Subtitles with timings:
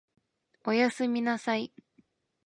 [0.65, 1.71] お休みなさい